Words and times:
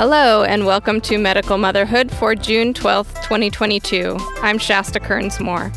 Hello, 0.00 0.42
and 0.42 0.66
welcome 0.66 1.00
to 1.02 1.18
Medical 1.18 1.58
Motherhood 1.58 2.10
for 2.10 2.34
June 2.34 2.74
12th, 2.74 3.22
2022. 3.22 4.16
I'm 4.42 4.58
Shasta 4.58 4.98
Kearns 4.98 5.38
Moore. 5.38 5.70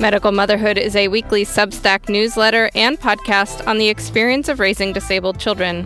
Medical 0.00 0.32
Motherhood 0.32 0.78
is 0.78 0.96
a 0.96 1.08
weekly 1.08 1.44
Substack 1.44 2.08
newsletter 2.08 2.70
and 2.74 2.98
podcast 2.98 3.66
on 3.66 3.76
the 3.76 3.90
experience 3.90 4.48
of 4.48 4.58
raising 4.58 4.94
disabled 4.94 5.38
children. 5.38 5.84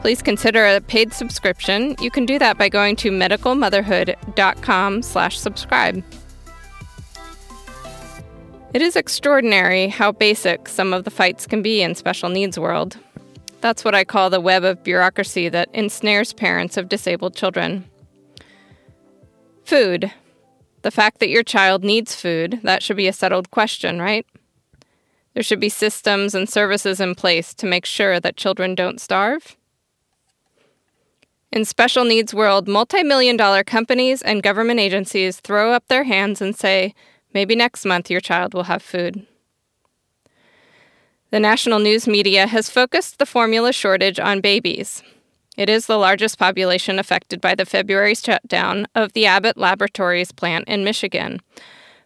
Please 0.00 0.22
consider 0.22 0.66
a 0.66 0.80
paid 0.80 1.12
subscription. 1.12 1.96
You 2.00 2.10
can 2.10 2.24
do 2.24 2.38
that 2.38 2.56
by 2.56 2.70
going 2.70 2.96
to 2.96 3.10
medicalmotherhood.com 3.10 5.02
slash 5.02 5.38
subscribe. 5.38 6.02
It 8.72 8.80
is 8.80 8.96
extraordinary 8.96 9.88
how 9.88 10.12
basic 10.12 10.66
some 10.66 10.94
of 10.94 11.04
the 11.04 11.10
fights 11.10 11.46
can 11.46 11.60
be 11.60 11.82
in 11.82 11.94
special 11.94 12.30
needs 12.30 12.58
world. 12.58 12.96
That's 13.60 13.84
what 13.84 13.94
I 13.94 14.04
call 14.04 14.30
the 14.30 14.40
web 14.40 14.64
of 14.64 14.82
bureaucracy 14.82 15.50
that 15.50 15.68
ensnares 15.74 16.32
parents 16.32 16.78
of 16.78 16.88
disabled 16.88 17.36
children. 17.36 17.84
Food. 19.66 20.10
The 20.86 20.92
fact 20.92 21.18
that 21.18 21.30
your 21.30 21.42
child 21.42 21.82
needs 21.82 22.14
food, 22.14 22.60
that 22.62 22.80
should 22.80 22.96
be 22.96 23.08
a 23.08 23.12
settled 23.12 23.50
question, 23.50 24.00
right? 24.00 24.24
There 25.34 25.42
should 25.42 25.58
be 25.58 25.68
systems 25.68 26.32
and 26.32 26.48
services 26.48 27.00
in 27.00 27.16
place 27.16 27.52
to 27.54 27.66
make 27.66 27.84
sure 27.84 28.20
that 28.20 28.36
children 28.36 28.76
don't 28.76 29.00
starve. 29.00 29.56
In 31.50 31.64
special 31.64 32.04
needs 32.04 32.32
world, 32.32 32.68
multi-million 32.68 33.36
dollar 33.36 33.64
companies 33.64 34.22
and 34.22 34.44
government 34.44 34.78
agencies 34.78 35.40
throw 35.40 35.72
up 35.72 35.88
their 35.88 36.04
hands 36.04 36.40
and 36.40 36.54
say, 36.56 36.94
maybe 37.34 37.56
next 37.56 37.84
month 37.84 38.08
your 38.08 38.20
child 38.20 38.54
will 38.54 38.70
have 38.70 38.80
food. 38.80 39.26
The 41.32 41.40
national 41.40 41.80
news 41.80 42.06
media 42.06 42.46
has 42.46 42.70
focused 42.70 43.18
the 43.18 43.26
formula 43.26 43.72
shortage 43.72 44.20
on 44.20 44.40
babies. 44.40 45.02
It 45.56 45.70
is 45.70 45.86
the 45.86 45.96
largest 45.96 46.38
population 46.38 46.98
affected 46.98 47.40
by 47.40 47.54
the 47.54 47.64
February 47.64 48.14
shutdown 48.14 48.86
of 48.94 49.14
the 49.14 49.24
Abbott 49.24 49.56
Laboratories 49.56 50.30
plant 50.30 50.68
in 50.68 50.84
Michigan. 50.84 51.40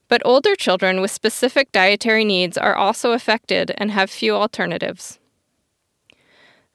But 0.09 0.23
older 0.25 0.55
children 0.55 1.01
with 1.01 1.11
specific 1.11 1.73
dietary 1.73 2.25
needs 2.25 2.57
are 2.57 2.77
also 2.77 3.13
affected 3.13 3.73
and 3.79 3.91
have 3.91 4.11
few 4.11 4.35
alternatives. 4.35 5.19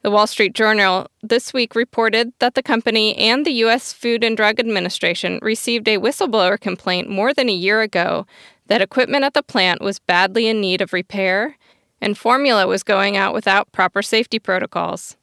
The 0.02 0.10
Wall 0.10 0.26
Street 0.26 0.54
Journal 0.54 1.08
this 1.22 1.52
week 1.52 1.74
reported 1.74 2.32
that 2.38 2.54
the 2.54 2.62
company 2.62 3.16
and 3.16 3.44
the 3.44 3.54
U.S. 3.64 3.92
Food 3.92 4.22
and 4.22 4.36
Drug 4.36 4.60
Administration 4.60 5.38
received 5.42 5.88
a 5.88 5.98
whistleblower 5.98 6.60
complaint 6.60 7.08
more 7.08 7.34
than 7.34 7.48
a 7.48 7.52
year 7.52 7.80
ago 7.80 8.26
that 8.66 8.82
equipment 8.82 9.24
at 9.24 9.34
the 9.34 9.42
plant 9.42 9.80
was 9.80 9.98
badly 9.98 10.46
in 10.46 10.60
need 10.60 10.80
of 10.80 10.92
repair 10.92 11.56
and 12.00 12.18
formula 12.18 12.66
was 12.66 12.82
going 12.82 13.16
out 13.16 13.34
without 13.34 13.72
proper 13.72 14.02
safety 14.02 14.38
protocols. 14.38 15.16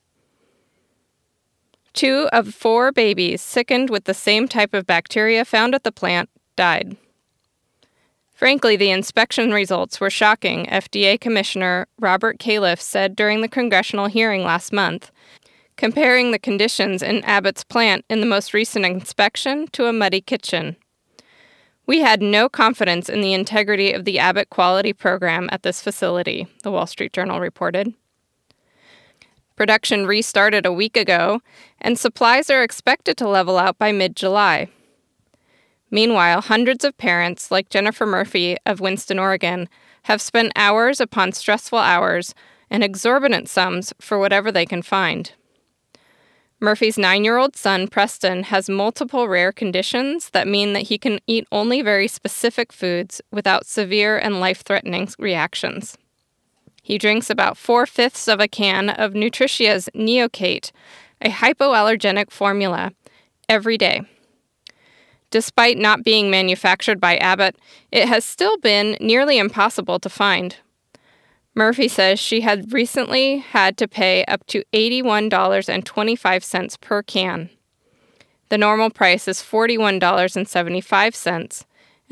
Two 1.94 2.28
of 2.34 2.54
four 2.54 2.92
babies 2.92 3.42
sickened 3.42 3.90
with 3.90 4.06
the 4.06 4.14
same 4.14 4.48
type 4.48 4.74
of 4.74 4.88
bacteria 4.88 5.46
found 5.46 5.76
at 5.76 5.84
the 5.84 5.92
plant 5.92 6.30
died. 6.56 6.98
Frankly, 8.34 8.76
the 8.76 8.90
inspection 8.90 9.52
results 9.52 10.02
were 10.02 10.10
shocking, 10.10 10.66
FDA 10.66 11.22
Commissioner 11.22 11.88
Robert 12.00 12.40
Califf 12.40 12.82
said 12.82 13.16
during 13.16 13.42
the 13.42 13.48
congressional 13.48 14.08
hearing 14.08 14.44
last 14.44 14.74
month, 14.74 15.12
comparing 15.78 16.32
the 16.32 16.40
conditions 16.40 17.04
in 17.04 17.24
Abbott's 17.24 17.64
plant 17.64 18.06
in 18.10 18.20
the 18.20 18.26
most 18.26 18.54
recent 18.54 18.86
inspection 18.86 19.68
to 19.68 19.86
a 19.86 19.94
muddy 19.94 20.20
kitchen. 20.20 20.76
We 21.86 22.00
had 22.00 22.22
no 22.22 22.50
confidence 22.50 23.08
in 23.08 23.22
the 23.22 23.34
integrity 23.34 23.94
of 23.94 24.04
the 24.04 24.18
Abbott 24.18 24.50
quality 24.50 24.94
program 24.94 25.48
at 25.52 25.64
this 25.64 25.82
facility, 25.82 26.48
the 26.64 26.72
Wall 26.72 26.88
Street 26.88 27.14
Journal 27.14 27.40
reported. 27.40 27.94
Production 29.64 30.06
restarted 30.06 30.66
a 30.66 30.74
week 30.74 30.98
ago, 30.98 31.40
and 31.80 31.98
supplies 31.98 32.50
are 32.50 32.64
expected 32.64 33.16
to 33.16 33.30
level 33.30 33.58
out 33.58 33.78
by 33.78 33.94
mid 33.94 34.14
July. 34.14 34.68
Meanwhile, 35.90 36.42
hundreds 36.42 36.84
of 36.84 36.98
parents, 36.98 37.50
like 37.50 37.70
Jennifer 37.70 38.06
Murphy 38.06 38.58
of 38.66 38.82
Winston, 38.82 39.20
Oregon, 39.20 39.70
have 40.02 40.22
spent 40.22 40.52
hours 40.58 41.00
upon 41.00 41.32
stressful 41.32 41.80
hours 41.80 42.36
and 42.70 42.84
exorbitant 42.84 43.48
sums 43.48 43.94
for 44.02 44.20
whatever 44.20 44.52
they 44.52 44.66
can 44.66 44.82
find. 44.82 45.32
Murphy's 46.60 46.98
nine 46.98 47.24
year 47.24 47.38
old 47.38 47.56
son, 47.56 47.88
Preston, 47.88 48.44
has 48.44 48.68
multiple 48.68 49.30
rare 49.30 49.54
conditions 49.54 50.32
that 50.32 50.46
mean 50.46 50.74
that 50.74 50.90
he 50.90 50.98
can 50.98 51.22
eat 51.26 51.48
only 51.54 51.82
very 51.82 52.10
specific 52.10 52.74
foods 52.74 53.22
without 53.32 53.66
severe 53.66 54.18
and 54.18 54.42
life 54.42 54.62
threatening 54.66 55.08
reactions. 55.18 55.98
He 56.84 56.98
drinks 56.98 57.30
about 57.30 57.58
four 57.58 57.86
fifths 57.86 58.28
of 58.28 58.42
a 58.42 58.48
can 58.48 58.90
of 58.90 59.14
Nutricia's 59.14 59.88
Neocate, 59.96 60.72
a 61.22 61.30
hypoallergenic 61.30 62.30
formula, 62.30 62.92
every 63.48 63.78
day. 63.78 64.02
Despite 65.32 65.78
not 65.78 66.04
being 66.04 66.30
manufactured 66.30 67.00
by 67.00 67.16
Abbott, 67.18 67.56
it 67.92 68.10
has 68.10 68.26
still 68.26 68.58
been 68.58 68.98
nearly 69.00 69.38
impossible 69.38 69.98
to 70.00 70.10
find. 70.10 70.58
Murphy 71.56 71.88
says 71.88 72.20
she 72.20 72.42
had 72.42 72.74
recently 72.74 73.38
had 73.38 73.78
to 73.78 73.88
pay 73.88 74.26
up 74.26 74.46
to 74.48 74.66
$81.25 74.74 76.82
per 76.82 77.02
can. 77.02 77.50
The 78.50 78.58
normal 78.58 78.90
price 78.90 79.30
is 79.30 79.40
$41.75, 79.40 81.64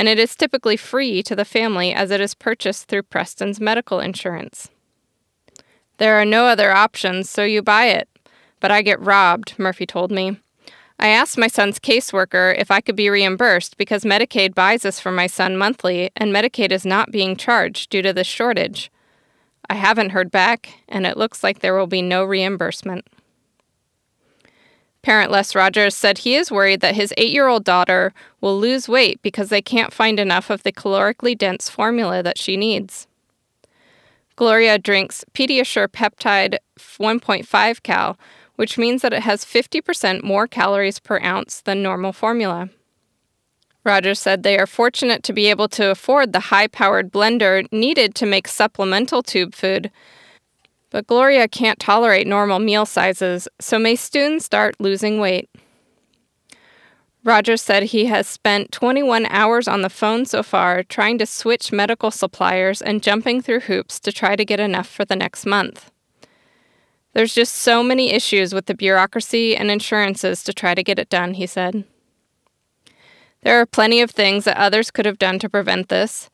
and 0.01 0.09
it 0.09 0.17
is 0.17 0.35
typically 0.35 0.77
free 0.77 1.21
to 1.21 1.35
the 1.35 1.45
family 1.45 1.93
as 1.93 2.09
it 2.09 2.19
is 2.19 2.33
purchased 2.33 2.87
through 2.87 3.03
Preston's 3.03 3.59
medical 3.61 3.99
insurance. 3.99 4.67
There 5.99 6.19
are 6.19 6.25
no 6.25 6.47
other 6.47 6.71
options, 6.71 7.29
so 7.29 7.43
you 7.43 7.61
buy 7.61 7.85
it. 7.85 8.09
But 8.59 8.71
I 8.71 8.81
get 8.81 8.99
robbed, 8.99 9.59
Murphy 9.59 9.85
told 9.85 10.11
me. 10.11 10.39
I 10.97 11.09
asked 11.09 11.37
my 11.37 11.45
son's 11.45 11.77
caseworker 11.77 12.57
if 12.57 12.71
I 12.71 12.81
could 12.81 12.95
be 12.95 13.11
reimbursed 13.11 13.77
because 13.77 14.03
Medicaid 14.03 14.55
buys 14.55 14.81
this 14.81 14.99
for 14.99 15.11
my 15.11 15.27
son 15.27 15.55
monthly, 15.55 16.09
and 16.15 16.33
Medicaid 16.33 16.71
is 16.71 16.83
not 16.83 17.11
being 17.11 17.35
charged 17.35 17.91
due 17.91 18.01
to 18.01 18.11
this 18.11 18.25
shortage. 18.25 18.91
I 19.69 19.75
haven't 19.75 20.13
heard 20.13 20.31
back, 20.31 20.79
and 20.89 21.05
it 21.05 21.15
looks 21.15 21.43
like 21.43 21.59
there 21.59 21.77
will 21.77 21.85
be 21.85 22.01
no 22.01 22.23
reimbursement. 22.23 23.05
Parent 25.01 25.31
Les 25.31 25.55
Rogers 25.55 25.95
said 25.95 26.19
he 26.19 26.35
is 26.35 26.51
worried 26.51 26.81
that 26.81 26.95
his 26.95 27.13
eight 27.17 27.31
year 27.31 27.47
old 27.47 27.63
daughter 27.63 28.13
will 28.39 28.57
lose 28.59 28.87
weight 28.87 29.21
because 29.21 29.49
they 29.49 29.61
can't 29.61 29.93
find 29.93 30.19
enough 30.19 30.49
of 30.49 30.63
the 30.63 30.71
calorically 30.71 31.37
dense 31.37 31.69
formula 31.69 32.21
that 32.21 32.37
she 32.37 32.55
needs. 32.55 33.07
Gloria 34.35 34.77
drinks 34.77 35.25
Pediasure 35.33 35.87
Peptide 35.87 36.57
1.5 36.79 37.83
cal, 37.83 38.17
which 38.55 38.77
means 38.77 39.01
that 39.01 39.13
it 39.13 39.23
has 39.23 39.45
50% 39.45 40.23
more 40.23 40.47
calories 40.47 40.99
per 40.99 41.19
ounce 41.21 41.61
than 41.61 41.81
normal 41.81 42.13
formula. 42.13 42.69
Rogers 43.83 44.19
said 44.19 44.43
they 44.43 44.59
are 44.59 44.67
fortunate 44.67 45.23
to 45.23 45.33
be 45.33 45.47
able 45.47 45.67
to 45.69 45.89
afford 45.89 46.33
the 46.33 46.39
high 46.51 46.67
powered 46.67 47.11
blender 47.11 47.71
needed 47.71 48.13
to 48.15 48.27
make 48.27 48.47
supplemental 48.47 49.23
tube 49.23 49.55
food. 49.55 49.89
But 50.91 51.07
Gloria 51.07 51.47
can't 51.47 51.79
tolerate 51.79 52.27
normal 52.27 52.59
meal 52.59 52.85
sizes, 52.85 53.47
so 53.59 53.79
may 53.79 53.95
soon 53.95 54.39
start 54.39 54.75
losing 54.79 55.19
weight. 55.19 55.49
Rogers 57.23 57.61
said 57.61 57.83
he 57.83 58.05
has 58.05 58.27
spent 58.27 58.71
21 58.71 59.25
hours 59.27 59.67
on 59.67 59.81
the 59.81 59.89
phone 59.89 60.25
so 60.25 60.43
far 60.43 60.83
trying 60.83 61.17
to 61.19 61.25
switch 61.25 61.71
medical 61.71 62.11
suppliers 62.11 62.81
and 62.81 63.03
jumping 63.03 63.41
through 63.41 63.61
hoops 63.61 63.99
to 64.01 64.11
try 64.11 64.35
to 64.35 64.45
get 64.45 64.59
enough 64.59 64.87
for 64.87 65.05
the 65.05 65.15
next 65.15 65.45
month. 65.45 65.91
There's 67.13 67.33
just 67.33 67.53
so 67.53 67.83
many 67.83 68.11
issues 68.11 68.53
with 68.53 68.65
the 68.65 68.73
bureaucracy 68.73 69.55
and 69.55 69.69
insurances 69.69 70.43
to 70.43 70.53
try 70.53 70.73
to 70.75 70.83
get 70.83 70.99
it 70.99 71.09
done, 71.09 71.35
he 71.35 71.45
said. 71.45 71.83
There 73.43 73.59
are 73.59 73.65
plenty 73.65 74.01
of 74.01 74.11
things 74.11 74.45
that 74.45 74.57
others 74.57 74.91
could 74.91 75.05
have 75.05 75.19
done 75.19 75.39
to 75.39 75.49
prevent 75.49 75.89
this, 75.89 76.29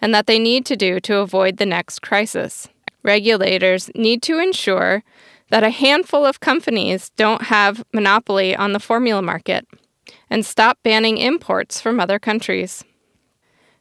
and 0.00 0.14
that 0.14 0.26
they 0.26 0.38
need 0.38 0.64
to 0.66 0.76
do 0.76 1.00
to 1.00 1.18
avoid 1.18 1.56
the 1.56 1.66
next 1.66 2.00
crisis. 2.00 2.68
Regulators 3.02 3.90
need 3.94 4.22
to 4.22 4.38
ensure 4.38 5.02
that 5.50 5.64
a 5.64 5.70
handful 5.70 6.24
of 6.24 6.40
companies 6.40 7.10
don't 7.10 7.42
have 7.42 7.84
monopoly 7.92 8.54
on 8.54 8.72
the 8.72 8.80
formula 8.80 9.22
market 9.22 9.66
and 10.30 10.44
stop 10.44 10.78
banning 10.82 11.18
imports 11.18 11.80
from 11.80 12.00
other 12.00 12.18
countries. 12.18 12.84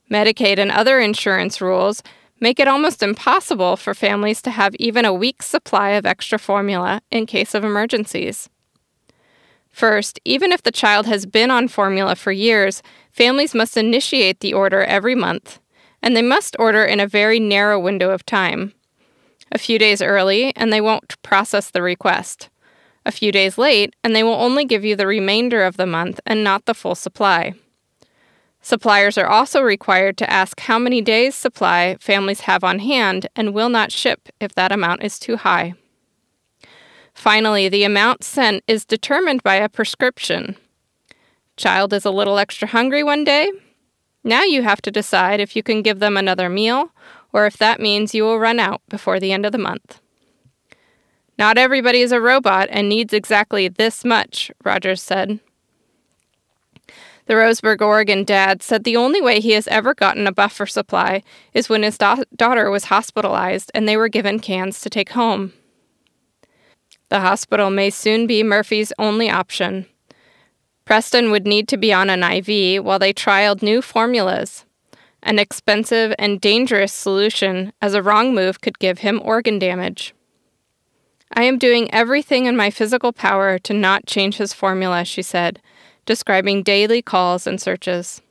Medicaid 0.10 0.58
and 0.58 0.72
other 0.72 1.00
insurance 1.00 1.60
rules 1.60 2.02
make 2.40 2.60
it 2.60 2.68
almost 2.68 3.04
impossible 3.04 3.76
for 3.76 3.94
families 3.94 4.42
to 4.42 4.52
have 4.52 4.76
even 4.76 5.06
a 5.06 5.14
week's 5.14 5.48
supply 5.48 5.92
of 5.92 6.06
extra 6.06 6.40
formula 6.40 7.02
in 7.12 7.26
case 7.26 7.54
of 7.54 7.64
emergencies. 7.64 8.50
First, 9.70 10.20
even 10.24 10.52
if 10.52 10.64
the 10.64 10.72
child 10.72 11.06
has 11.06 11.26
been 11.26 11.52
on 11.52 11.68
formula 11.68 12.16
for 12.16 12.32
years, 12.32 12.82
families 13.12 13.54
must 13.54 13.78
initiate 13.78 14.40
the 14.40 14.54
order 14.54 14.84
every 14.84 15.16
month, 15.16 15.60
and 16.02 16.16
they 16.16 16.22
must 16.22 16.56
order 16.58 16.84
in 16.84 17.00
a 17.00 17.08
very 17.08 17.40
narrow 17.40 17.80
window 17.80 18.10
of 18.10 18.26
time. 18.26 18.74
A 19.52 19.58
few 19.58 19.80
days 19.80 20.02
early, 20.02 20.56
and 20.56 20.72
they 20.72 20.82
won't 20.82 21.22
process 21.22 21.70
the 21.70 21.82
request. 21.82 22.50
A 23.06 23.12
few 23.12 23.32
days 23.32 23.58
late, 23.58 23.96
and 24.04 24.16
they 24.16 24.24
will 24.24 24.34
only 24.34 24.66
give 24.66 24.84
you 24.84 24.96
the 24.96 25.08
remainder 25.08 25.64
of 25.64 25.78
the 25.78 25.86
month 25.86 26.20
and 26.26 26.44
not 26.44 26.66
the 26.66 26.74
full 26.74 26.96
supply. 26.96 27.54
Suppliers 28.62 29.18
are 29.18 29.28
also 29.28 29.62
required 29.62 30.18
to 30.18 30.30
ask 30.30 30.60
how 30.60 30.78
many 30.78 31.00
days' 31.00 31.36
supply 31.36 31.96
families 32.02 32.42
have 32.42 32.66
on 32.66 32.80
hand 32.80 33.28
and 33.36 33.54
will 33.54 33.70
not 33.70 33.94
ship 33.94 34.28
if 34.42 34.54
that 34.56 34.74
amount 34.74 35.04
is 35.04 35.20
too 35.20 35.38
high. 35.38 35.74
Finally, 37.14 37.70
the 37.70 37.84
amount 37.84 38.24
sent 38.24 38.64
is 38.68 38.84
determined 38.84 39.42
by 39.42 39.56
a 39.56 39.70
prescription. 39.70 40.58
Child 41.56 41.94
is 41.94 42.06
a 42.06 42.12
little 42.12 42.38
extra 42.38 42.68
hungry 42.68 43.04
one 43.04 43.24
day. 43.24 43.50
Now 44.24 44.44
you 44.44 44.62
have 44.64 44.82
to 44.82 44.92
decide 44.92 45.40
if 45.40 45.56
you 45.56 45.64
can 45.64 45.82
give 45.82 46.00
them 46.00 46.18
another 46.18 46.50
meal 46.50 46.92
or 47.38 47.46
if 47.46 47.56
that 47.58 47.80
means 47.80 48.16
you 48.16 48.24
will 48.24 48.40
run 48.40 48.60
out 48.60 48.82
before 48.90 49.20
the 49.20 49.32
end 49.32 49.46
of 49.46 49.52
the 49.52 49.60
month. 49.60 50.02
Not 51.38 51.60
everybody 51.60 52.02
is 52.02 52.12
a 52.12 52.20
robot 52.20 52.68
and 52.72 52.90
needs 52.90 53.14
exactly 53.14 53.68
this 53.68 54.04
much, 54.04 54.52
Rogers 54.66 55.04
said. 55.04 55.40
The 57.28 57.36
Roseburg, 57.36 57.80
Oregon 57.80 58.24
dad 58.24 58.64
said 58.64 58.84
the 58.86 58.98
only 58.98 59.22
way 59.22 59.40
he 59.40 59.52
has 59.52 59.68
ever 59.68 59.94
gotten 59.94 60.26
a 60.26 60.32
buffer 60.32 60.66
supply 60.66 61.22
is 61.54 61.70
when 61.70 61.84
his 61.84 62.00
da- 62.00 62.24
daughter 62.36 62.72
was 62.72 62.86
hospitalized 62.86 63.70
and 63.76 63.88
they 63.88 63.98
were 63.98 64.10
given 64.10 64.40
cans 64.40 64.82
to 64.82 64.90
take 64.90 65.10
home. 65.12 65.54
The 67.10 67.20
hospital 67.20 67.70
may 67.70 67.92
soon 67.92 68.26
be 68.26 68.42
Murphy's 68.42 68.94
only 68.98 69.30
option. 69.30 69.86
Preston 70.86 71.30
would 71.30 71.46
need 71.46 71.68
to 71.68 71.78
be 71.78 71.94
on 71.94 72.10
an 72.10 72.24
IV 72.24 72.84
while 72.84 72.98
they 72.98 73.14
trialed 73.14 73.62
new 73.62 73.84
formulas. 73.84 74.66
An 75.28 75.40
expensive 75.40 76.16
and 76.18 76.40
dangerous 76.40 76.94
solution, 76.94 77.74
as 77.82 77.94
a 77.94 78.02
wrong 78.02 78.34
move 78.34 78.62
could 78.62 78.80
give 78.80 79.00
him 79.00 79.22
organ 79.22 79.60
damage. 79.60 80.16
I 81.34 81.44
am 81.44 81.58
doing 81.58 81.94
everything 81.94 82.46
in 82.46 82.56
my 82.56 82.70
physical 82.70 83.12
power 83.12 83.60
to 83.60 83.74
not 83.74 84.06
change 84.06 84.38
his 84.38 84.54
formula, 84.54 85.04
she 85.04 85.22
said, 85.22 85.62
describing 86.06 86.64
daily 86.64 87.02
calls 87.02 87.46
and 87.46 87.60
searches. 87.60 88.22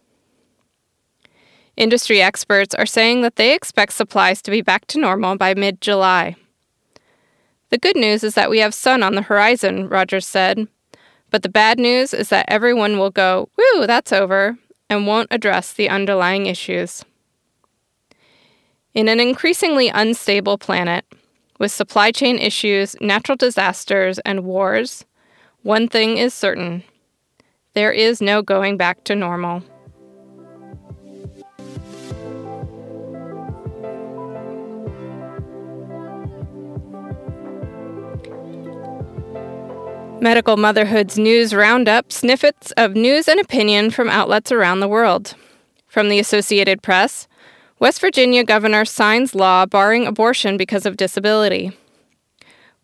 Industry 1.76 2.22
experts 2.22 2.74
are 2.74 2.86
saying 2.86 3.20
that 3.20 3.36
they 3.36 3.54
expect 3.54 3.92
supplies 3.92 4.40
to 4.40 4.50
be 4.50 4.62
back 4.62 4.86
to 4.86 4.98
normal 4.98 5.36
by 5.36 5.52
mid 5.52 5.82
July. 5.82 6.34
The 7.68 7.76
good 7.76 7.96
news 7.96 8.24
is 8.24 8.34
that 8.36 8.48
we 8.48 8.60
have 8.60 8.72
sun 8.72 9.02
on 9.02 9.16
the 9.16 9.20
horizon, 9.28 9.90
Rogers 9.90 10.26
said. 10.26 10.66
But 11.30 11.42
the 11.42 11.50
bad 11.50 11.78
news 11.78 12.14
is 12.14 12.30
that 12.30 12.46
everyone 12.48 12.96
will 12.96 13.10
go, 13.10 13.50
woo, 13.58 13.86
that's 13.86 14.14
over, 14.14 14.56
and 14.88 15.06
won't 15.06 15.28
address 15.30 15.72
the 15.72 15.88
underlying 15.88 16.46
issues. 16.46 17.04
In 18.94 19.08
an 19.08 19.20
increasingly 19.20 19.88
unstable 19.88 20.58
planet, 20.58 21.04
with 21.58 21.72
supply 21.72 22.10
chain 22.10 22.38
issues, 22.38 22.96
natural 23.00 23.36
disasters, 23.36 24.18
and 24.20 24.44
wars, 24.44 25.04
one 25.62 25.88
thing 25.88 26.18
is 26.18 26.34
certain 26.34 26.82
there 27.74 27.92
is 27.92 28.22
no 28.22 28.40
going 28.40 28.78
back 28.78 29.04
to 29.04 29.14
normal. 29.14 29.62
Medical 40.26 40.56
Motherhood's 40.56 41.16
news 41.16 41.54
roundup 41.54 42.10
snippets 42.10 42.72
of 42.72 42.96
news 42.96 43.28
and 43.28 43.38
opinion 43.38 43.92
from 43.92 44.08
outlets 44.08 44.50
around 44.50 44.80
the 44.80 44.88
world. 44.88 45.36
From 45.86 46.08
the 46.08 46.18
Associated 46.18 46.82
Press, 46.82 47.28
West 47.78 48.00
Virginia 48.00 48.42
governor 48.42 48.84
signs 48.84 49.36
law 49.36 49.66
barring 49.66 50.04
abortion 50.04 50.56
because 50.56 50.84
of 50.84 50.96
disability. 50.96 51.78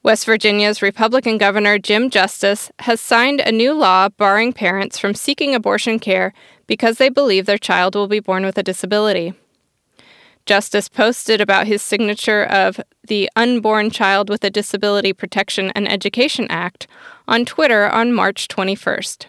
West 0.05 0.25
Virginia's 0.25 0.83
Republican 0.83 1.37
Governor 1.37 1.81
Jim 1.81 2.11
Justice 2.11 2.71
has 2.79 3.01
signed 3.01 3.41
a 3.41 3.51
new 3.51 3.75
law 3.75 4.09
barring 4.09 4.53
parents 4.53 4.97
from 4.97 5.13
seeking 5.13 5.53
abortion 5.53 5.99
care 5.99 6.33
because 6.69 6.99
they 6.99 7.09
believe 7.09 7.47
their 7.47 7.59
child 7.59 7.97
will 7.97 8.07
be 8.07 8.21
born 8.21 8.45
with 8.45 8.57
a 8.57 8.63
disability. 8.63 9.35
Justice 10.45 10.89
posted 10.89 11.41
about 11.41 11.67
his 11.67 11.83
signature 11.83 12.45
of 12.45 12.81
the 13.07 13.31
Unborn 13.37 13.91
Child 13.91 14.29
with 14.29 14.43
a 14.45 14.51
Disability 14.51 15.13
Protection 15.13 15.71
and 15.75 15.91
Education 15.91 16.47
Act 16.51 16.87
on 17.29 17.45
Twitter 17.45 17.89
on 17.89 18.13
March 18.13 18.49
21st. 18.49 19.27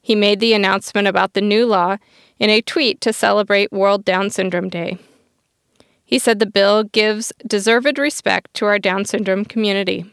He 0.00 0.14
made 0.16 0.40
the 0.40 0.52
announcement 0.52 1.06
about 1.06 1.34
the 1.34 1.40
new 1.40 1.64
law 1.64 1.96
in 2.38 2.50
a 2.50 2.60
tweet 2.60 3.00
to 3.02 3.12
celebrate 3.12 3.72
World 3.72 4.04
Down 4.04 4.30
Syndrome 4.30 4.68
Day. 4.68 4.98
He 6.04 6.18
said 6.18 6.40
the 6.40 6.46
bill 6.46 6.84
gives 6.84 7.32
deserved 7.46 7.98
respect 7.98 8.52
to 8.54 8.66
our 8.66 8.78
Down 8.78 9.04
syndrome 9.04 9.44
community. 9.44 10.04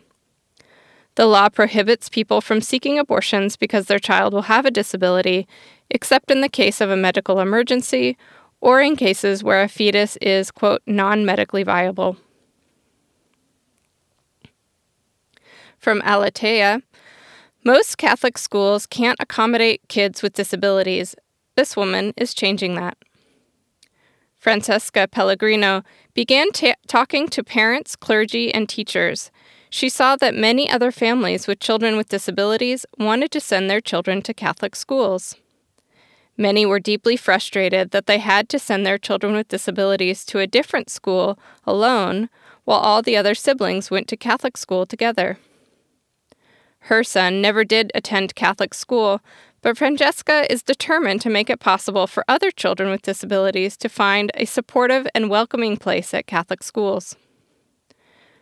The 1.16 1.26
law 1.26 1.50
prohibits 1.50 2.08
people 2.08 2.40
from 2.40 2.62
seeking 2.62 2.98
abortions 2.98 3.58
because 3.58 3.88
their 3.88 4.00
child 4.00 4.34
will 4.34 4.44
have 4.44 4.66
a 4.66 4.72
disability, 4.72 5.48
except 5.90 6.32
in 6.32 6.40
the 6.40 6.48
case 6.48 6.80
of 6.80 6.90
a 6.90 6.96
medical 6.96 7.42
emergency 7.42 8.16
or 8.62 8.82
in 8.82 8.96
cases 8.96 9.44
where 9.44 9.62
a 9.62 9.68
fetus 9.68 10.18
is, 10.18 10.52
quote, 10.52 10.82
non 10.86 11.26
medically 11.26 11.64
viable. 11.64 12.18
From 15.78 16.02
Aleteia, 16.02 16.82
most 17.64 17.98
Catholic 17.98 18.38
schools 18.38 18.86
can't 18.86 19.18
accommodate 19.20 19.88
kids 19.88 20.22
with 20.22 20.34
disabilities. 20.34 21.16
This 21.56 21.76
woman 21.76 22.14
is 22.18 22.34
changing 22.34 22.76
that. 22.76 22.98
Francesca 24.38 25.08
Pellegrino 25.10 25.84
began 26.14 26.52
ta- 26.52 26.76
talking 26.88 27.28
to 27.28 27.44
parents, 27.44 27.96
clergy, 27.96 28.54
and 28.54 28.68
teachers. 28.70 29.32
She 29.70 29.90
saw 29.90 30.16
that 30.16 30.34
many 30.34 30.70
other 30.70 30.92
families 30.92 31.48
with 31.48 31.60
children 31.60 31.98
with 31.98 32.10
disabilities 32.10 32.86
wanted 32.98 33.32
to 33.32 33.42
send 33.42 33.70
their 33.70 33.82
children 33.82 34.22
to 34.24 34.34
Catholic 34.34 34.76
schools. 34.76 35.36
Many 36.40 36.66
were 36.66 36.80
deeply 36.80 37.18
frustrated 37.18 37.92
that 37.92 38.06
they 38.06 38.18
had 38.18 38.48
to 38.48 38.60
send 38.60 38.86
their 38.86 38.98
children 38.98 39.34
with 39.34 39.50
disabilities 39.50 40.24
to 40.28 40.40
a 40.40 40.48
different 40.48 40.90
school 40.90 41.38
alone 41.68 42.30
while 42.64 42.80
all 42.80 43.02
the 43.02 43.18
other 43.18 43.36
siblings 43.36 43.92
went 43.92 44.08
to 44.08 44.16
Catholic 44.16 44.56
school 44.56 44.86
together. 44.86 45.38
Her 46.84 47.04
son 47.04 47.42
never 47.42 47.66
did 47.66 47.92
attend 47.94 48.36
Catholic 48.36 48.74
school, 48.74 49.20
but 49.62 49.78
Francesca 49.78 50.50
is 50.50 50.64
determined 50.64 51.20
to 51.24 51.30
make 51.30 51.50
it 51.50 51.60
possible 51.60 52.08
for 52.08 52.24
other 52.30 52.52
children 52.52 52.90
with 52.90 53.02
disabilities 53.02 53.76
to 53.76 53.90
find 53.90 54.32
a 54.36 54.46
supportive 54.46 55.08
and 55.14 55.30
welcoming 55.30 55.76
place 55.76 56.14
at 56.14 56.26
Catholic 56.26 56.64
schools. 56.64 57.18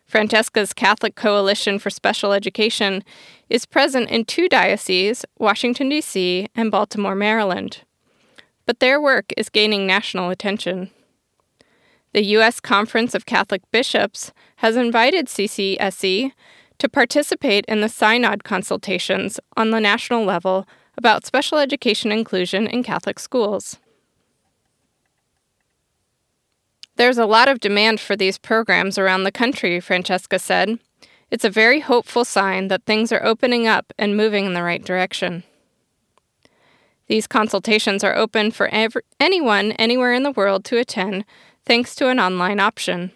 Francesca's 0.06 0.72
Catholic 0.72 1.16
Coalition 1.16 1.80
for 1.80 1.90
Special 1.90 2.32
Education 2.32 3.04
is 3.50 3.66
present 3.66 4.12
in 4.12 4.24
two 4.24 4.48
dioceses, 4.48 5.26
Washington, 5.40 5.90
D.C., 5.90 6.48
and 6.54 6.70
Baltimore, 6.70 7.16
Maryland 7.16 7.82
but 8.68 8.80
their 8.80 9.02
work 9.02 9.34
is 9.36 9.50
gaining 9.50 9.88
national 9.88 10.30
attention. 10.30 10.92
The 12.14 12.24
U.S. 12.26 12.60
Conference 12.60 13.16
of 13.16 13.26
Catholic 13.26 13.62
Bishops 13.72 14.32
has 14.58 14.76
invited 14.76 15.28
CCSE 15.28 16.32
to 16.78 16.90
participate 16.90 17.66
in 17.68 17.82
the 17.82 17.90
Synod 17.90 18.44
consultations 18.44 19.40
on 19.56 19.72
the 19.72 19.80
national 19.80 20.26
level 20.26 20.68
about 20.98 21.26
special 21.26 21.58
education 21.58 22.12
inclusion 22.12 22.68
in 22.68 22.84
Catholic 22.84 23.20
schools. 23.20 23.78
There's 26.98 27.18
a 27.18 27.28
lot 27.28 27.48
of 27.48 27.60
demand 27.60 28.00
for 28.00 28.16
these 28.16 28.38
programs 28.38 28.98
around 28.98 29.24
the 29.24 29.32
country, 29.32 29.80
Francesca 29.80 30.40
said. 30.40 30.80
It's 31.30 31.46
a 31.46 31.50
very 31.50 31.80
hopeful 31.80 32.26
sign 32.26 32.68
that 32.70 32.86
things 32.86 33.12
are 33.12 33.24
opening 33.24 33.68
up 33.68 33.94
and 33.98 34.18
moving 34.18 34.46
in 34.46 34.54
the 34.54 34.64
right 34.64 34.84
direction. 34.84 35.44
These 37.08 37.28
consultations 37.28 38.04
are 38.04 38.16
open 38.16 38.52
for 38.52 38.70
anyone 39.20 39.72
anywhere 39.74 40.14
in 40.14 40.24
the 40.24 40.32
world 40.32 40.66
to 40.66 40.78
attend 40.78 41.24
thanks 41.66 41.96
to 41.96 42.10
an 42.10 42.20
online 42.20 42.60
option. 42.60 43.12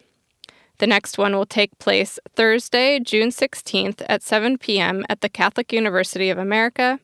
The 0.77 0.87
next 0.87 1.17
one 1.17 1.35
will 1.35 1.45
take 1.45 1.77
place 1.77 2.17
Thursday, 2.35 2.99
June 2.99 3.29
16th 3.29 4.01
at 4.07 4.23
7 4.23 4.57
p.m. 4.57 5.05
at 5.09 5.21
the 5.21 5.29
Catholic 5.29 5.71
University 5.71 6.29
of 6.29 6.37
America, 6.37 6.99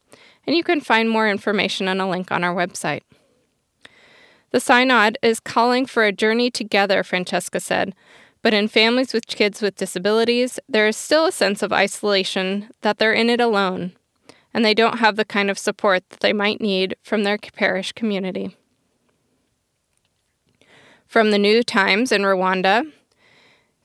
and 0.46 0.56
you 0.56 0.64
can 0.64 0.82
find 0.82 1.10
more 1.10 1.30
information 1.30 1.88
on 1.88 2.00
a 2.00 2.10
link 2.10 2.32
on 2.32 2.44
our 2.44 2.56
website. 2.56 3.02
The 4.52 4.60
Synod 4.62 5.18
is 5.22 5.42
calling 5.42 5.86
for 5.86 6.06
a 6.06 6.14
journey 6.14 6.50
together, 6.50 7.04
Francesca 7.04 7.60
said, 7.60 7.94
but 8.42 8.54
in 8.54 8.70
families 8.70 9.14
with 9.14 9.28
kids 9.28 9.62
with 9.62 9.76
disabilities, 9.76 10.58
there 10.70 10.88
is 10.88 10.96
still 10.96 11.26
a 11.26 11.32
sense 11.34 11.62
of 11.62 11.74
isolation 11.74 12.70
that 12.82 12.98
they're 12.98 13.14
in 13.14 13.30
it 13.30 13.42
alone 13.42 13.92
and 14.58 14.66
they 14.66 14.74
don't 14.74 14.98
have 14.98 15.18
the 15.18 15.24
kind 15.24 15.52
of 15.52 15.60
support 15.60 16.10
that 16.10 16.22
they 16.22 16.34
might 16.34 16.60
need 16.60 16.96
from 17.04 17.24
their 17.24 17.38
parish 17.38 17.92
community. 17.92 18.58
From 21.06 21.30
the 21.30 21.38
New 21.38 21.62
Times 21.62 22.12
in 22.12 22.24
Rwanda, 22.24 22.92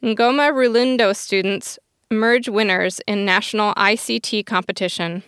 Ngoma 0.02 0.50
Rulindo 0.50 1.14
students 1.14 1.78
emerge 2.10 2.48
winners 2.48 3.02
in 3.06 3.26
national 3.26 3.74
ICT 3.74 4.46
competition. 4.46 5.22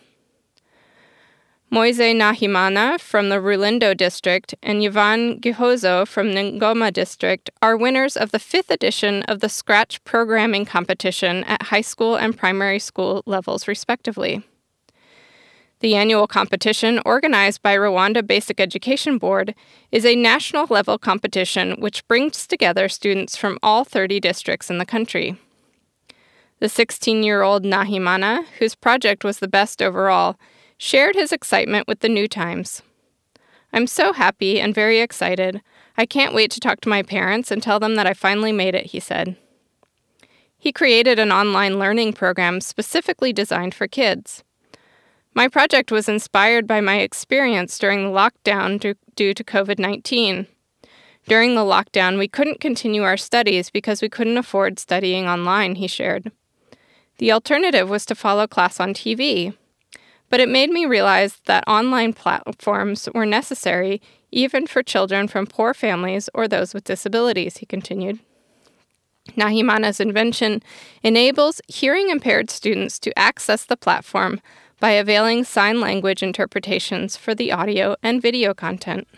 Moise 1.68 1.98
Nahimana 1.98 2.98
from 2.98 3.28
the 3.28 3.36
Rulindo 3.36 3.94
district 3.94 4.54
and 4.62 4.82
Yvonne 4.82 5.40
Gihozo 5.42 6.08
from 6.08 6.28
Ngoma 6.28 6.90
district 6.90 7.50
are 7.60 7.76
winners 7.76 8.16
of 8.16 8.30
the 8.30 8.38
fifth 8.38 8.70
edition 8.70 9.22
of 9.24 9.40
the 9.40 9.50
Scratch 9.50 10.02
programming 10.04 10.64
competition 10.64 11.44
at 11.44 11.64
high 11.64 11.82
school 11.82 12.16
and 12.16 12.34
primary 12.34 12.78
school 12.78 13.22
levels, 13.26 13.68
respectively. 13.68 14.42
The 15.84 15.96
annual 15.96 16.26
competition, 16.26 16.98
organized 17.04 17.60
by 17.60 17.76
Rwanda 17.76 18.26
Basic 18.26 18.58
Education 18.58 19.18
Board, 19.18 19.54
is 19.92 20.06
a 20.06 20.16
national 20.16 20.64
level 20.70 20.96
competition 20.96 21.78
which 21.78 22.08
brings 22.08 22.46
together 22.46 22.88
students 22.88 23.36
from 23.36 23.58
all 23.62 23.84
30 23.84 24.18
districts 24.18 24.70
in 24.70 24.78
the 24.78 24.86
country. 24.86 25.36
The 26.58 26.70
16 26.70 27.22
year 27.22 27.42
old 27.42 27.64
Nahimana, 27.64 28.46
whose 28.58 28.74
project 28.74 29.24
was 29.24 29.40
the 29.40 29.46
best 29.46 29.82
overall, 29.82 30.38
shared 30.78 31.16
his 31.16 31.32
excitement 31.32 31.86
with 31.86 32.00
the 32.00 32.08
New 32.08 32.28
Times. 32.28 32.80
I'm 33.70 33.86
so 33.86 34.14
happy 34.14 34.58
and 34.58 34.74
very 34.74 35.00
excited. 35.00 35.60
I 35.98 36.06
can't 36.06 36.32
wait 36.32 36.50
to 36.52 36.60
talk 36.60 36.80
to 36.80 36.88
my 36.88 37.02
parents 37.02 37.50
and 37.50 37.62
tell 37.62 37.78
them 37.78 37.96
that 37.96 38.06
I 38.06 38.14
finally 38.14 38.52
made 38.52 38.74
it, 38.74 38.86
he 38.86 39.00
said. 39.00 39.36
He 40.56 40.72
created 40.72 41.18
an 41.18 41.30
online 41.30 41.78
learning 41.78 42.14
program 42.14 42.62
specifically 42.62 43.34
designed 43.34 43.74
for 43.74 43.86
kids. 43.86 44.44
My 45.34 45.48
project 45.48 45.90
was 45.90 46.08
inspired 46.08 46.66
by 46.68 46.80
my 46.80 46.98
experience 47.00 47.76
during 47.76 48.04
the 48.04 48.16
lockdown 48.16 48.78
due 49.16 49.34
to 49.34 49.44
COVID 49.44 49.80
19. 49.80 50.46
During 51.26 51.54
the 51.54 51.62
lockdown, 51.62 52.18
we 52.18 52.28
couldn't 52.28 52.60
continue 52.60 53.02
our 53.02 53.16
studies 53.16 53.68
because 53.68 54.00
we 54.00 54.08
couldn't 54.08 54.38
afford 54.38 54.78
studying 54.78 55.26
online, 55.26 55.74
he 55.74 55.88
shared. 55.88 56.30
The 57.18 57.32
alternative 57.32 57.88
was 57.88 58.06
to 58.06 58.14
follow 58.14 58.46
class 58.46 58.78
on 58.78 58.94
TV. 58.94 59.56
But 60.30 60.40
it 60.40 60.48
made 60.48 60.70
me 60.70 60.86
realize 60.86 61.40
that 61.46 61.66
online 61.66 62.12
platforms 62.12 63.08
were 63.14 63.26
necessary 63.26 64.00
even 64.30 64.66
for 64.66 64.82
children 64.82 65.28
from 65.28 65.46
poor 65.46 65.72
families 65.74 66.28
or 66.34 66.48
those 66.48 66.74
with 66.74 66.84
disabilities, 66.84 67.58
he 67.58 67.66
continued. 67.66 68.18
Nahimana's 69.36 70.00
invention 70.00 70.62
enables 71.02 71.60
hearing 71.68 72.10
impaired 72.10 72.50
students 72.50 72.98
to 73.00 73.18
access 73.18 73.64
the 73.64 73.76
platform 73.76 74.40
by 74.84 74.90
availing 74.90 75.42
sign 75.42 75.80
language 75.80 76.22
interpretations 76.22 77.16
for 77.16 77.34
the 77.34 77.50
audio 77.50 77.96
and 78.02 78.20
video 78.20 78.52
content. 78.52 79.08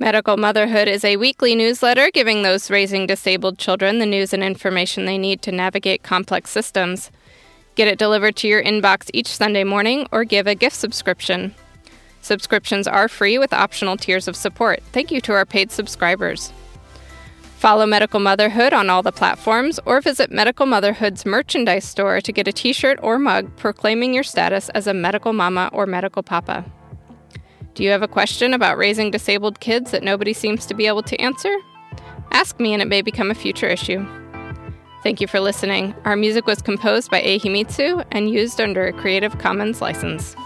Medical 0.00 0.36
Motherhood 0.36 0.88
is 0.88 1.04
a 1.04 1.16
weekly 1.18 1.54
newsletter 1.54 2.10
giving 2.12 2.42
those 2.42 2.68
raising 2.68 3.06
disabled 3.06 3.58
children 3.58 4.00
the 4.00 4.06
news 4.06 4.32
and 4.32 4.42
information 4.42 5.04
they 5.04 5.18
need 5.18 5.40
to 5.42 5.52
navigate 5.52 6.02
complex 6.02 6.50
systems. 6.50 7.12
Get 7.76 7.86
it 7.86 7.96
delivered 7.96 8.34
to 8.38 8.48
your 8.48 8.60
inbox 8.60 9.08
each 9.14 9.28
Sunday 9.28 9.62
morning 9.62 10.08
or 10.10 10.24
give 10.24 10.48
a 10.48 10.56
gift 10.56 10.74
subscription. 10.74 11.54
Subscriptions 12.20 12.88
are 12.88 13.06
free 13.06 13.38
with 13.38 13.52
optional 13.52 13.96
tiers 13.96 14.26
of 14.26 14.34
support. 14.34 14.82
Thank 14.90 15.12
you 15.12 15.20
to 15.20 15.32
our 15.32 15.46
paid 15.46 15.70
subscribers. 15.70 16.52
Follow 17.64 17.86
Medical 17.86 18.20
Motherhood 18.20 18.74
on 18.74 18.90
all 18.90 19.02
the 19.02 19.10
platforms 19.10 19.80
or 19.86 20.02
visit 20.02 20.30
Medical 20.30 20.66
Motherhood's 20.66 21.24
merchandise 21.24 21.86
store 21.86 22.20
to 22.20 22.30
get 22.30 22.46
a 22.46 22.52
t 22.52 22.74
shirt 22.74 22.98
or 23.02 23.18
mug 23.18 23.56
proclaiming 23.56 24.12
your 24.12 24.22
status 24.22 24.68
as 24.74 24.86
a 24.86 24.92
medical 24.92 25.32
mama 25.32 25.70
or 25.72 25.86
medical 25.86 26.22
papa. 26.22 26.70
Do 27.72 27.82
you 27.82 27.88
have 27.88 28.02
a 28.02 28.06
question 28.06 28.52
about 28.52 28.76
raising 28.76 29.10
disabled 29.10 29.60
kids 29.60 29.92
that 29.92 30.02
nobody 30.02 30.34
seems 30.34 30.66
to 30.66 30.74
be 30.74 30.86
able 30.86 31.02
to 31.04 31.18
answer? 31.18 31.56
Ask 32.32 32.60
me 32.60 32.74
and 32.74 32.82
it 32.82 32.88
may 32.88 33.00
become 33.00 33.30
a 33.30 33.34
future 33.34 33.68
issue. 33.68 34.06
Thank 35.02 35.22
you 35.22 35.26
for 35.26 35.40
listening. 35.40 35.94
Our 36.04 36.16
music 36.16 36.46
was 36.46 36.60
composed 36.60 37.10
by 37.10 37.22
Ehimitsu 37.22 38.04
and 38.12 38.28
used 38.28 38.60
under 38.60 38.86
a 38.86 38.92
Creative 38.92 39.38
Commons 39.38 39.80
license. 39.80 40.36